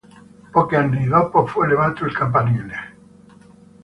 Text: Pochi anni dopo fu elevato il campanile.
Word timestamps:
Pochi 0.53 0.73
anni 0.75 1.05
dopo 1.05 1.45
fu 1.45 1.61
elevato 1.61 2.05
il 2.05 2.13
campanile. 2.17 2.93